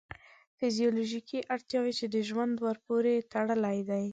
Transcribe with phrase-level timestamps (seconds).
[0.57, 4.05] فیزیولوژیکې اړتیاوې چې ژوند ورپورې تړلی دی.